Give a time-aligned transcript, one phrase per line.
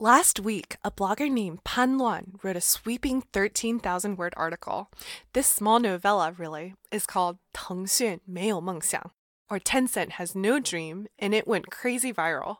[0.00, 4.90] Last week, a blogger named Pan Luan wrote a sweeping 13,000 word article.
[5.32, 9.12] This small novella, really, is called 腾讯没有梦想,
[9.48, 12.58] or Tencent has no dream, and it went crazy viral.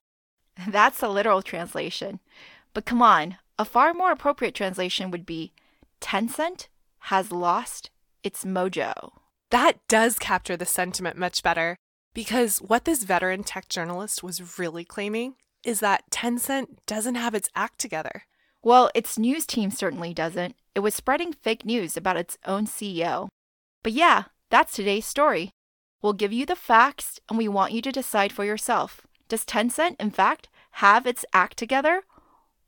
[0.56, 2.20] That's the literal translation.
[2.72, 5.52] But come on, a far more appropriate translation would be
[6.00, 6.68] Tencent
[7.10, 7.90] has lost
[8.22, 9.12] its mojo.
[9.50, 11.76] That does capture the sentiment much better,
[12.14, 17.49] because what this veteran tech journalist was really claiming is that Tencent doesn't have its
[17.55, 18.23] act together.
[18.61, 20.55] Well, its news team certainly doesn't.
[20.75, 23.29] It was spreading fake news about its own CEO.
[23.83, 25.51] But yeah, that's today's story.
[26.01, 29.01] We'll give you the facts and we want you to decide for yourself.
[29.27, 32.03] Does Tencent, in fact, have its act together?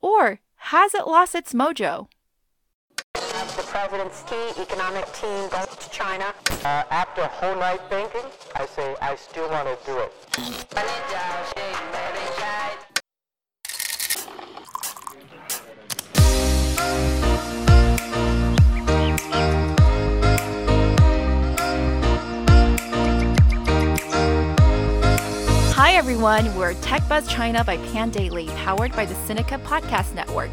[0.00, 2.08] Or has it lost its mojo?
[3.14, 6.32] The president's key economic team goes to China.
[6.64, 8.22] Uh, after a whole night thinking,
[8.54, 10.12] I say I still want to do it.
[25.92, 30.50] Hi everyone, we're Tech Buzz China by Pandaily, powered by the Sinica Podcast Network.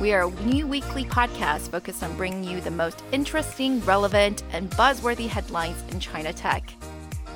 [0.00, 4.68] We are a new weekly podcast focused on bringing you the most interesting, relevant, and
[4.72, 6.74] buzzworthy headlines in China tech.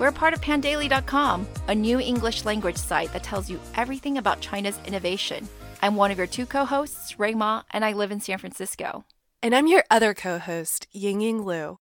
[0.01, 4.81] We're part of pandaily.com, a new English language site that tells you everything about China's
[4.85, 5.49] innovation.
[5.83, 9.05] I'm one of your two co-hosts, Rui Ma, and I live in San Francisco.
[9.41, 11.79] And I'm your other co host, Ying Ying Lu.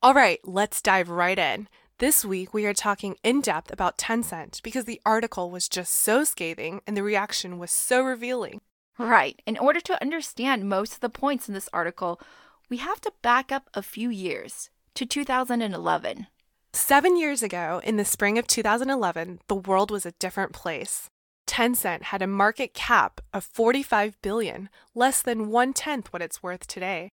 [0.00, 1.66] All right, let's dive right in.
[1.98, 6.24] This week, we are talking in depth about Tencent because the article was just so
[6.24, 8.60] scathing and the reaction was so revealing.
[8.98, 9.40] Right.
[9.46, 12.20] In order to understand most of the points in this article,
[12.68, 16.26] we have to back up a few years to 2011.
[16.72, 21.08] Seven years ago, in the spring of 2011, the world was a different place.
[21.46, 26.66] Tencent had a market cap of 45 billion, less than one tenth what it's worth
[26.66, 27.10] today.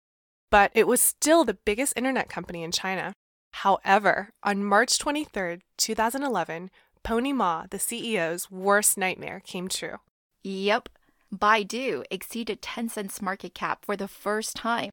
[0.51, 3.13] But it was still the biggest internet company in China.
[3.53, 6.71] However, on March 23, 2011,
[7.03, 9.97] Pony Ma, the CEO's worst nightmare, came true.
[10.43, 10.89] Yep,
[11.35, 14.91] Baidu exceeded Tencent's market cap for the first time.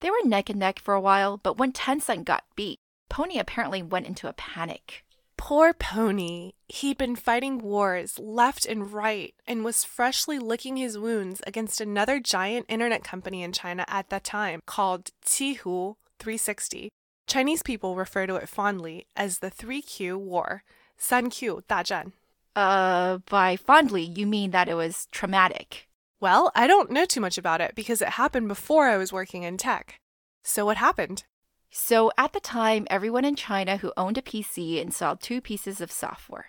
[0.00, 3.82] They were neck and neck for a while, but when Tencent got beat, Pony apparently
[3.82, 5.04] went into a panic.
[5.36, 6.52] Poor Pony.
[6.68, 12.20] He'd been fighting wars left and right and was freshly licking his wounds against another
[12.20, 16.90] giant internet company in China at that time called Qihoo 360.
[17.28, 20.64] Chinese people refer to it fondly as the 3Q War,
[20.98, 22.12] 3Q 大战.
[22.56, 25.88] Uh, by fondly, you mean that it was traumatic.
[26.20, 29.42] Well, I don't know too much about it because it happened before I was working
[29.44, 30.00] in tech.
[30.42, 31.24] So what happened?
[31.70, 35.92] So, at the time, everyone in China who owned a PC installed two pieces of
[35.92, 36.46] software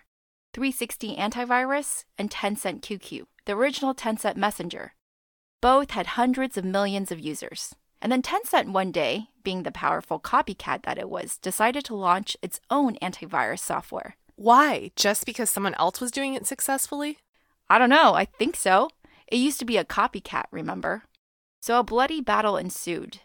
[0.54, 4.94] 360 Antivirus and Tencent QQ, the original Tencent Messenger.
[5.60, 7.76] Both had hundreds of millions of users.
[8.02, 12.38] And then Tencent one day, being the powerful copycat that it was, decided to launch
[12.42, 14.16] its own antivirus software.
[14.36, 14.92] Why?
[14.96, 17.18] Just because someone else was doing it successfully?
[17.70, 18.90] I don't know, I think so.
[19.28, 21.04] It used to be a copycat, remember?
[21.62, 23.20] So a bloody battle ensued.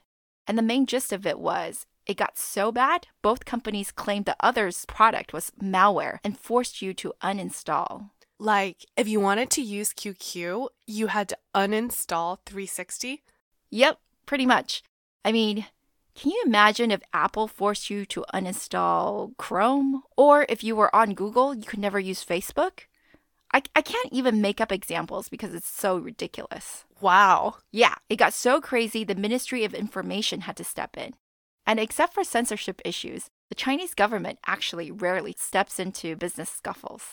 [0.47, 4.37] And the main gist of it was it got so bad, both companies claimed the
[4.41, 8.11] other's product was malware and forced you to uninstall.
[8.39, 13.23] Like, if you wanted to use QQ, you had to uninstall 360?
[13.71, 14.83] Yep, pretty much.
[15.25, 15.67] I mean,
[16.15, 20.03] can you imagine if Apple forced you to uninstall Chrome?
[20.17, 22.83] Or if you were on Google, you could never use Facebook?
[23.53, 26.85] I, I can't even make up examples because it's so ridiculous.
[27.01, 27.57] Wow.
[27.71, 31.15] Yeah, it got so crazy, the Ministry of Information had to step in.
[31.67, 37.05] And except for censorship issues, the Chinese government actually rarely steps into business scuffles.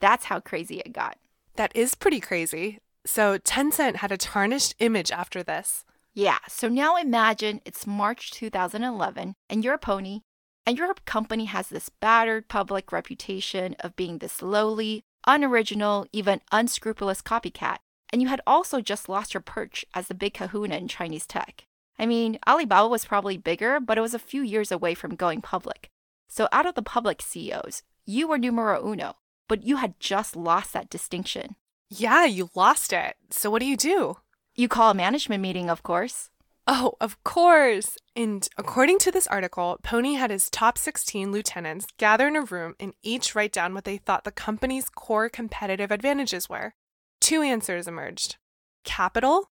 [0.00, 1.18] That's how crazy it got.
[1.56, 2.78] That is pretty crazy.
[3.04, 5.84] So Tencent had a tarnished image after this.
[6.14, 10.20] Yeah, so now imagine it's March 2011 and you're a pony,
[10.66, 17.22] and your company has this battered public reputation of being this lowly, unoriginal, even unscrupulous
[17.22, 17.78] copycat,
[18.12, 21.64] and you had also just lost your perch as the big kahuna in Chinese tech.
[21.98, 25.40] I mean, Alibaba was probably bigger, but it was a few years away from going
[25.40, 25.88] public.
[26.28, 29.16] So out of the public CEOs, you were numero uno,
[29.48, 31.56] but you had just lost that distinction.
[31.88, 33.16] Yeah, you lost it.
[33.30, 34.16] So what do you do?
[34.54, 36.28] You call a management meeting, of course.
[36.66, 37.96] Oh, of course.
[38.14, 42.74] And according to this article, Pony had his top 16 lieutenants gather in a room
[42.78, 46.74] and each write down what they thought the company's core competitive advantages were.
[47.20, 48.36] Two answers emerged
[48.84, 49.48] capital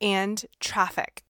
[0.00, 1.24] and traffic.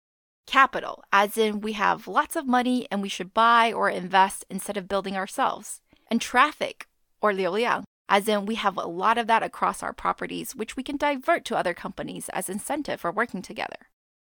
[0.46, 4.76] Capital, as in we have lots of money and we should buy or invest instead
[4.76, 5.80] of building ourselves.
[6.08, 6.86] And traffic,
[7.20, 10.82] or liuliang, As in, we have a lot of that across our properties, which we
[10.82, 13.90] can divert to other companies as incentive for working together.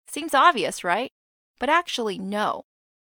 [0.08, 1.11] Seems obvious, right?
[1.61, 2.62] But actually, no.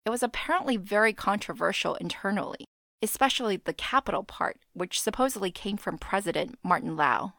[0.06, 2.66] It was apparently very controversial internally,
[3.02, 7.34] especially the capital part, which supposedly came from President Martin Lau.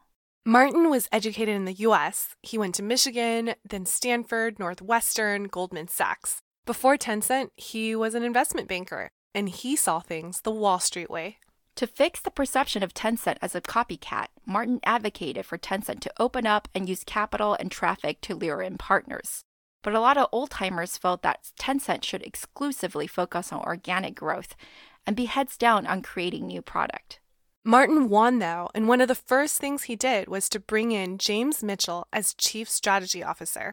[0.45, 2.35] Martin was educated in the US.
[2.43, 6.39] He went to Michigan, then Stanford, Northwestern, Goldman Sachs.
[6.67, 11.39] Before Tencent, he was an investment banker, and he saw things the Wall Street way.
[11.77, 16.47] To fix the perception of Tencent as a copycat, Martin advocated for Tencent to open
[16.47, 19.45] up and use capital and traffic to lure in partners.
[19.83, 24.55] But a lot of old timers felt that Tencent should exclusively focus on organic growth
[25.07, 27.21] and be heads down on creating new product.
[27.65, 31.17] Martin won, though, and one of the first things he did was to bring in
[31.17, 33.73] James Mitchell as Chief Strategy Officer.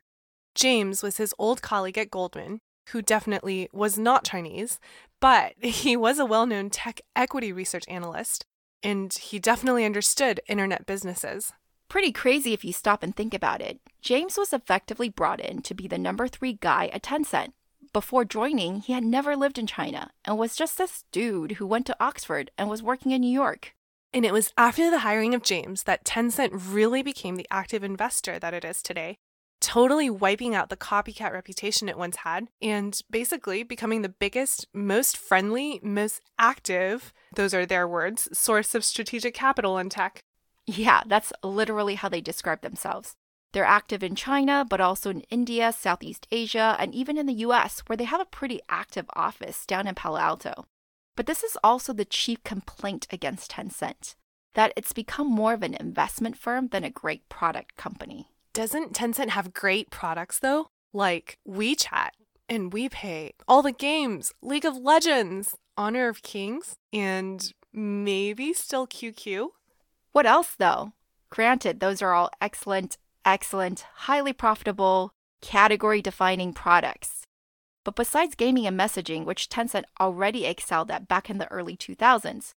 [0.56, 2.60] James was his old colleague at Goldman,
[2.90, 4.80] who definitely was not Chinese,
[5.20, 8.46] but he was a well known tech equity research analyst,
[8.84, 11.54] and he definitely understood internet businesses.
[11.90, 13.80] Pretty crazy if you stop and think about it.
[14.02, 17.54] James was effectively brought in to be the number three guy at Tencent.
[17.92, 21.88] Before joining, he had never lived in China and was just this dude who went
[21.88, 23.74] to Oxford and was working in New York.
[24.14, 28.38] And it was after the hiring of James that Tencent really became the active investor
[28.38, 29.18] that it is today,
[29.62, 35.18] totally wiping out the copycat reputation it once had and basically becoming the biggest, most
[35.18, 40.24] friendly, most active, those are their words, source of strategic capital in tech.
[40.66, 43.16] Yeah, that's literally how they describe themselves.
[43.52, 47.82] They're active in China, but also in India, Southeast Asia, and even in the US,
[47.88, 50.66] where they have a pretty active office down in Palo Alto.
[51.16, 54.16] But this is also the chief complaint against Tencent
[54.54, 58.28] that it's become more of an investment firm than a great product company.
[58.60, 60.68] Doesn't Tencent have great products though?
[60.92, 62.10] Like WeChat
[62.50, 69.52] and WePay, all the games, League of Legends, Honor of Kings, and maybe still QQ?
[70.12, 70.92] What else, though?
[71.30, 77.24] Granted, those are all excellent, excellent, highly profitable, category defining products.
[77.86, 82.52] But besides gaming and messaging, which Tencent already excelled at back in the early 2000s,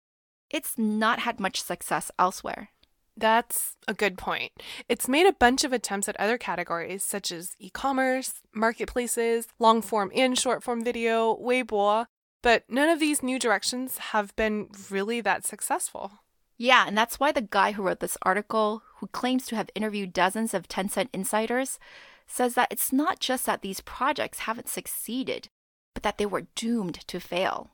[0.51, 2.71] it's not had much success elsewhere.
[3.17, 4.53] That's a good point.
[4.89, 9.83] It's made a bunch of attempts at other categories such as e commerce, marketplaces, long
[9.83, 12.07] form and short form video, Weibo,
[12.43, 16.13] but none of these new directions have been really that successful.
[16.57, 20.13] Yeah, and that's why the guy who wrote this article, who claims to have interviewed
[20.13, 21.79] dozens of Tencent insiders,
[22.27, 25.49] says that it's not just that these projects haven't succeeded,
[25.93, 27.73] but that they were doomed to fail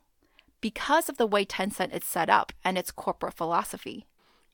[0.61, 4.05] because of the way Tencent is set up and its corporate philosophy.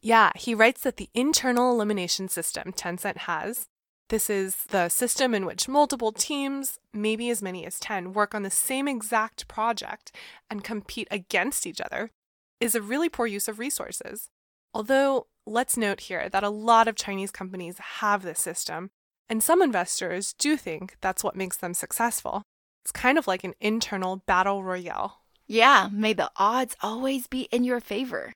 [0.06, 3.66] Yeah, he writes that the internal elimination system Tencent has,
[4.10, 8.44] this is the system in which multiple teams, maybe as many as 10, work on
[8.44, 10.16] the same exact project
[10.48, 12.12] and compete against each other,
[12.60, 14.30] is a really poor use of resources.
[14.76, 18.92] Although, let's note here that a lot of Chinese companies have this system,
[19.28, 22.44] and some investors do think that's what makes them successful.
[22.84, 25.22] It's kind of like an internal battle royale.
[25.48, 28.34] Yeah, may the odds always be in your favor.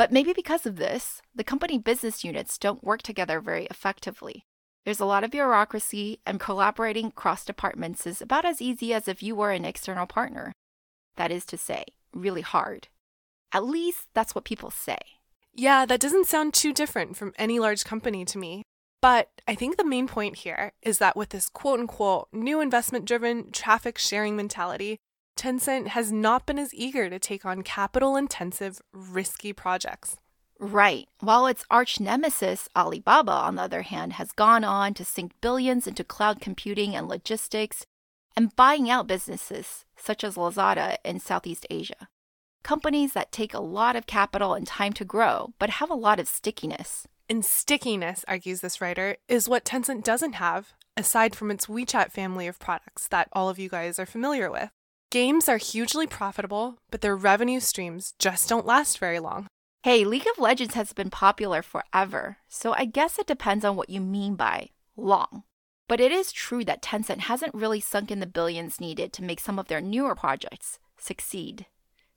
[0.00, 4.46] But maybe because of this, the company business units don't work together very effectively.
[4.86, 9.22] There's a lot of bureaucracy, and collaborating across departments is about as easy as if
[9.22, 10.54] you were an external partner.
[11.16, 12.88] That is to say, really hard.
[13.52, 14.96] At least that's what people say.
[15.52, 18.62] Yeah, that doesn't sound too different from any large company to me.
[19.02, 23.04] But I think the main point here is that with this quote unquote new investment
[23.04, 24.96] driven traffic sharing mentality,
[25.40, 30.18] Tencent has not been as eager to take on capital intensive, risky projects.
[30.58, 31.08] Right.
[31.20, 35.86] While its arch nemesis, Alibaba, on the other hand, has gone on to sink billions
[35.86, 37.86] into cloud computing and logistics
[38.36, 42.08] and buying out businesses such as Lazada in Southeast Asia.
[42.62, 46.20] Companies that take a lot of capital and time to grow, but have a lot
[46.20, 47.06] of stickiness.
[47.30, 52.46] And stickiness, argues this writer, is what Tencent doesn't have, aside from its WeChat family
[52.46, 54.70] of products that all of you guys are familiar with.
[55.10, 59.48] Games are hugely profitable, but their revenue streams just don't last very long.
[59.82, 63.90] Hey, League of Legends has been popular forever, so I guess it depends on what
[63.90, 65.42] you mean by long.
[65.88, 69.40] But it is true that Tencent hasn't really sunk in the billions needed to make
[69.40, 71.66] some of their newer projects succeed.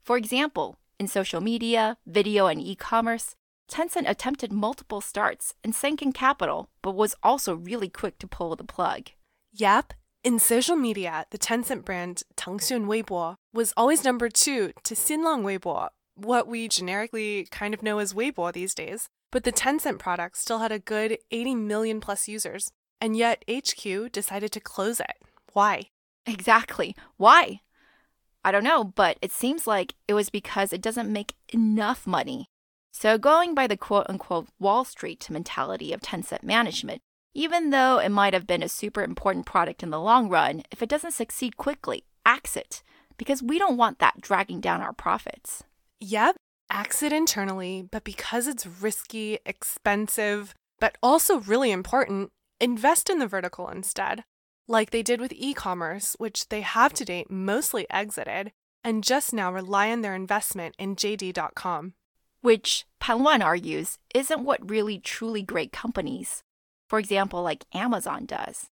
[0.04, 3.34] For example, in social media, video, and e commerce,
[3.68, 8.54] Tencent attempted multiple starts and sank in capital, but was also really quick to pull
[8.54, 9.08] the plug.
[9.52, 9.94] Yep.
[10.24, 15.90] In social media, the Tencent brand Tengxun Weibo was always number two to Xinlang Weibo,
[16.14, 19.10] what we generically kind of know as Weibo these days.
[19.30, 24.12] But the Tencent product still had a good 80 million plus users, and yet HQ
[24.12, 25.16] decided to close it.
[25.52, 25.90] Why?
[26.24, 26.96] Exactly.
[27.18, 27.60] Why?
[28.42, 32.48] I don't know, but it seems like it was because it doesn't make enough money.
[32.92, 37.02] So, going by the quote unquote Wall Street mentality of Tencent management,
[37.34, 40.82] even though it might have been a super important product in the long run, if
[40.82, 42.82] it doesn't succeed quickly, axe it,
[43.18, 45.64] because we don't want that dragging down our profits.
[46.00, 46.36] Yep,
[46.70, 53.26] axe it internally, but because it's risky, expensive, but also really important, invest in the
[53.26, 54.24] vertical instead,
[54.68, 59.32] like they did with e commerce, which they have to date mostly exited, and just
[59.32, 61.94] now rely on their investment in JD.com.
[62.42, 66.42] Which, Pan argues, isn't what really truly great companies,
[66.94, 68.70] for example, like Amazon does.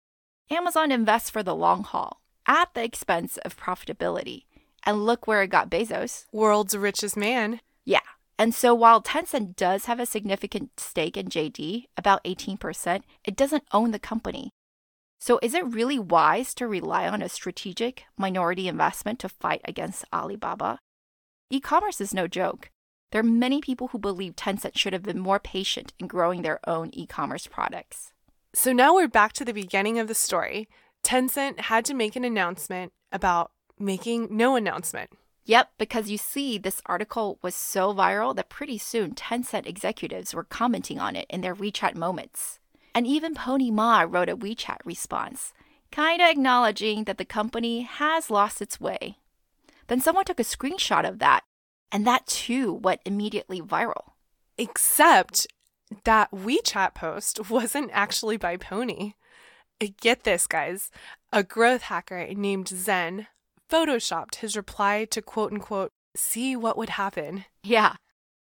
[0.51, 4.47] Amazon invests for the long haul, at the expense of profitability.
[4.85, 6.25] And look where it got Bezos.
[6.33, 7.61] World's richest man.
[7.85, 8.09] Yeah.
[8.37, 13.69] And so while Tencent does have a significant stake in JD, about 18%, it doesn't
[13.71, 14.51] own the company.
[15.21, 20.05] So is it really wise to rely on a strategic minority investment to fight against
[20.13, 20.81] Alibaba?
[21.51, 22.71] E commerce is no joke.
[23.11, 26.61] There are many people who believe Tencent should have been more patient in growing their
[26.69, 28.13] own e commerce products.
[28.55, 30.69] So now we're back to the beginning of the story.
[31.03, 35.11] Tencent had to make an announcement about making no announcement.
[35.45, 40.45] Yep, because you see, this article was so viral that pretty soon Tencent executives were
[40.45, 42.59] commenting on it in their WeChat moments.
[42.95, 45.55] And even Pony Ma wrote a WeChat response,
[45.91, 49.17] kinda acknowledging that the company has lost its way.
[49.87, 51.45] Then someone took a screenshot of that
[51.91, 54.13] and that too went immediately viral.
[54.57, 55.47] Except
[56.05, 59.15] that WeChat post wasn't actually by Pony.
[59.81, 60.91] Uh, get this, guys.
[61.33, 63.27] A growth hacker named Zen
[63.71, 67.45] photoshopped his reply to quote unquote, see what would happen.
[67.63, 67.97] Yeah.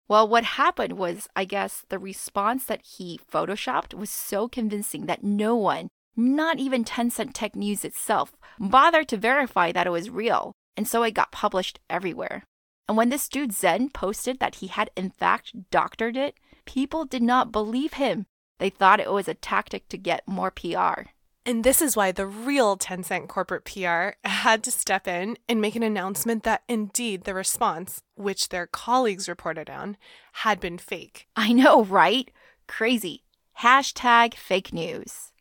[0.07, 5.23] Well, what happened was, I guess, the response that he photoshopped was so convincing that
[5.23, 10.53] no one, not even Tencent Tech News itself, bothered to verify that it was real.
[10.77, 12.43] And so it got published everywhere.
[12.87, 17.21] And when this dude Zen posted that he had in fact doctored it, people did
[17.21, 18.25] not believe him.
[18.59, 21.09] They thought it was a tactic to get more PR.
[21.45, 25.77] And this is why the real Tencent corporate PR had to step in and make
[25.77, 29.95] an announcement that indeed the response, which their colleagues reported on,
[30.33, 31.27] had been fake.
[31.37, 32.29] I know, right?
[32.67, 33.23] Crazy.
[33.61, 35.31] Hashtag fake news.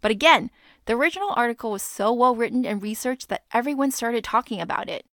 [0.00, 0.50] But again,
[0.86, 5.06] the original article was so well written and researched that everyone started talking about it.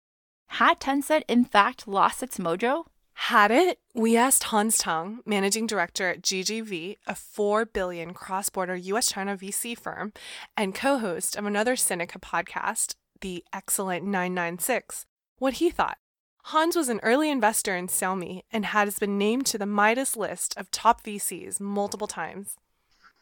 [0.48, 2.86] Had Tencent in fact lost its mojo?
[3.14, 3.80] Had it?
[3.94, 10.14] We asked Hans Tang, managing director at GGV, a 4 billion cross-border US-China VC firm
[10.56, 15.06] and co-host of another Sinica podcast, The Excellent 996,
[15.40, 15.98] what he thought.
[16.46, 20.56] Hans was an early investor in Xiaomi and has been named to the Midas list
[20.56, 22.56] of top VCs multiple times.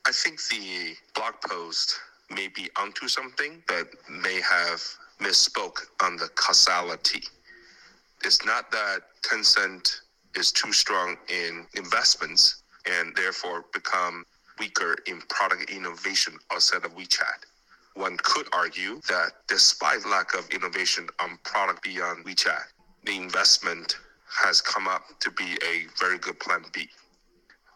[0.05, 1.95] I think the blog post
[2.29, 4.81] may be onto something, but may have
[5.19, 7.23] misspoke on the causality.
[8.23, 10.01] It's not that Tencent
[10.35, 14.25] is too strong in investments and therefore become
[14.59, 17.45] weaker in product innovation outside of WeChat.
[17.95, 22.63] One could argue that despite lack of innovation on product beyond WeChat,
[23.05, 26.89] the investment has come up to be a very good plan B.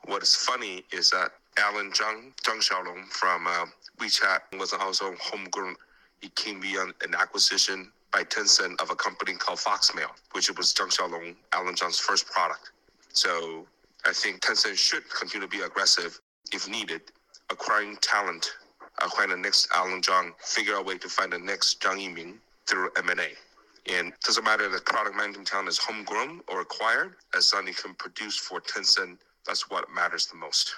[0.06, 3.66] What is funny is that Alan Zhang, Zhang Xiaolong from uh,
[4.00, 5.76] WeChat was also homegrown
[6.22, 10.90] it came via an acquisition by Tencent of a company called Foxmail, which was Zhang
[10.90, 12.72] Xiaolong, Alan Zhang's first product.
[13.14, 13.68] So
[14.06, 16.20] I think Tencent should continue to be aggressive
[16.52, 17.02] if needed,
[17.50, 18.52] acquiring talent,
[19.04, 22.38] acquiring the next Alan Zhang, figure out a way to find the next Zhang Yiming
[22.66, 23.30] through M&A.
[23.92, 27.80] And it doesn't matter if product management talent is homegrown or acquired, as long as
[27.80, 30.76] can produce for Tencent, that's what matters the most.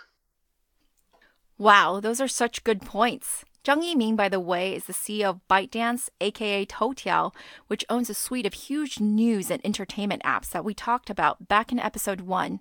[1.58, 3.44] Wow, those are such good points.
[3.64, 7.32] Zhang Yiming, by the way, is the CEO of ByteDance, aka Toutiao,
[7.68, 11.72] which owns a suite of huge news and entertainment apps that we talked about back
[11.72, 12.60] in episode 1,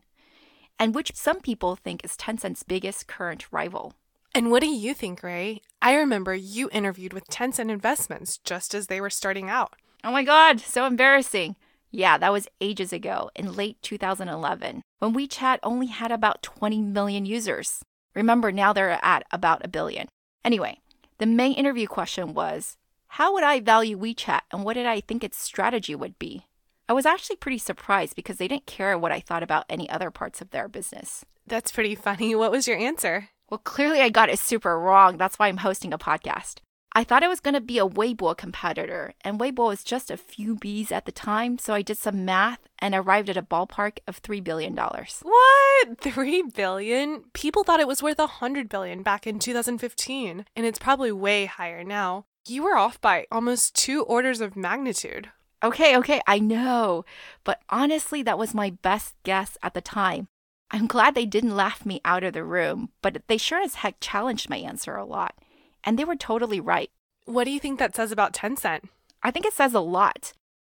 [0.78, 3.94] and which some people think is Tencent's biggest current rival.
[4.34, 5.60] And what do you think, Rui?
[5.80, 9.76] I remember you interviewed with Tencent Investments just as they were starting out.
[10.04, 11.56] Oh my god, so embarrassing.
[11.90, 17.24] Yeah, that was ages ago, in late 2011, when WeChat only had about 20 million
[17.24, 17.82] users.
[18.14, 20.06] Remember, now they're at about a billion.
[20.44, 20.79] Anyway,
[21.20, 25.22] the main interview question was How would I value WeChat and what did I think
[25.22, 26.46] its strategy would be?
[26.88, 30.10] I was actually pretty surprised because they didn't care what I thought about any other
[30.10, 31.24] parts of their business.
[31.46, 32.34] That's pretty funny.
[32.34, 33.28] What was your answer?
[33.50, 35.18] Well, clearly I got it super wrong.
[35.18, 36.56] That's why I'm hosting a podcast.
[36.92, 40.16] I thought it was going to be a Weibo competitor, and Weibo was just a
[40.16, 43.98] few Bs at the time, so I did some math and arrived at a ballpark
[44.08, 44.74] of $3 billion.
[44.74, 46.00] What?
[46.00, 47.24] 3 billion?
[47.32, 51.84] People thought it was worth 100 billion back in 2015, and it's probably way higher
[51.84, 52.24] now.
[52.48, 55.30] You were off by almost two orders of magnitude.
[55.62, 57.04] Okay, okay, I know.
[57.44, 60.26] But honestly, that was my best guess at the time.
[60.72, 63.96] I'm glad they didn't laugh me out of the room, but they sure as heck
[64.00, 65.34] challenged my answer a lot.
[65.84, 66.90] And they were totally right.
[67.24, 68.88] What do you think that says about Tencent?
[69.22, 70.32] I think it says a lot.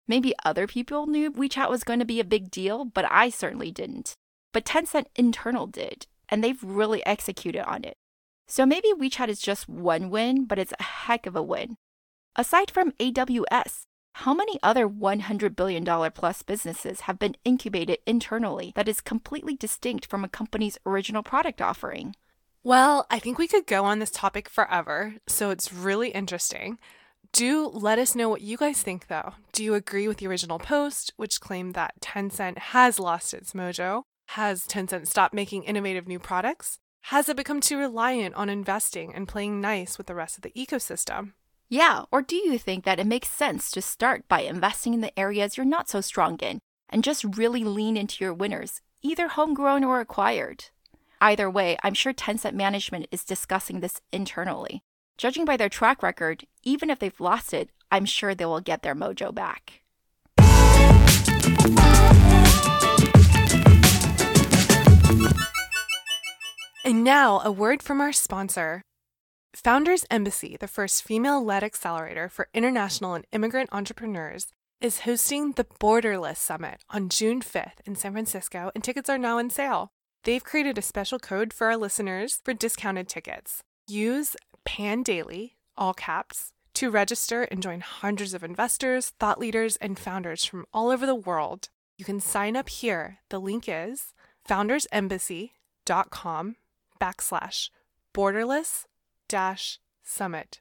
[0.07, 3.71] Maybe other people knew WeChat was going to be a big deal, but I certainly
[3.71, 4.13] didn't.
[4.53, 7.97] But Tencent internal did, and they've really executed on it.
[8.47, 11.77] So maybe WeChat is just one win, but it's a heck of a win.
[12.35, 18.87] Aside from AWS, how many other $100 billion plus businesses have been incubated internally that
[18.87, 22.15] is completely distinct from a company's original product offering?
[22.65, 26.79] Well, I think we could go on this topic forever, so it's really interesting.
[27.31, 29.33] Do let us know what you guys think, though.
[29.51, 34.01] Do you agree with the original post, which claimed that Tencent has lost its mojo?
[34.29, 36.79] Has Tencent stopped making innovative new products?
[37.03, 40.53] Has it become too reliant on investing and playing nice with the rest of the
[40.57, 41.33] ecosystem?
[41.69, 45.19] Yeah, or do you think that it makes sense to start by investing in the
[45.19, 46.57] areas you're not so strong in
[46.89, 50.65] and just really lean into your winners, either homegrown or acquired?
[51.21, 54.81] Either way, I'm sure Tencent management is discussing this internally.
[55.17, 58.81] Judging by their track record, even if they've lost it, I'm sure they will get
[58.81, 59.81] their mojo back.
[66.83, 68.81] And now, a word from our sponsor.
[69.55, 74.47] Founders Embassy, the first female led accelerator for international and immigrant entrepreneurs,
[74.81, 79.39] is hosting the Borderless Summit on June 5th in San Francisco, and tickets are now
[79.39, 79.89] on sale.
[80.25, 83.61] They've created a special code for our listeners for discounted tickets.
[83.87, 89.99] Use PAN Daily, all caps, to register and join hundreds of investors, thought leaders, and
[89.99, 91.69] founders from all over the world.
[91.95, 93.19] You can sign up here.
[93.29, 94.15] The link is
[94.49, 96.55] foundersembassy.com
[96.99, 97.69] backslash
[98.11, 98.85] borderless
[99.27, 100.59] dash summit.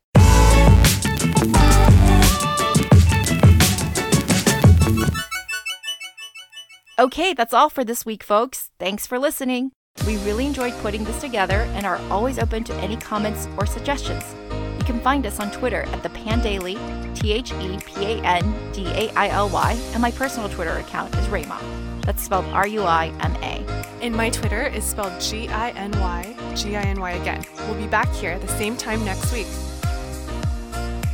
[6.97, 8.71] Okay, that's all for this week, folks.
[8.79, 9.73] Thanks for listening.
[10.07, 14.23] We really enjoyed putting this together and are always open to any comments or suggestions.
[14.79, 16.77] You can find us on Twitter at the Pandaily,
[17.17, 20.75] T H E P A N D A I L Y, and my personal Twitter
[20.75, 21.59] account is Rayma.
[22.03, 23.65] That's spelled R U I M A.
[24.01, 27.45] And my Twitter is spelled G I N Y, G I N Y again.
[27.67, 29.49] We'll be back here at the same time next week.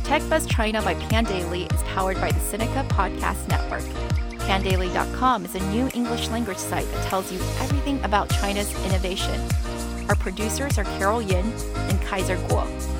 [0.03, 4.20] TechBuzz China by Pandaily is powered by the Sinica Podcast Network.
[4.51, 9.39] Pandaily.com is a new English language site that tells you everything about China's innovation.
[10.09, 12.90] Our producers are Carol Yin and Kaiser Kuo.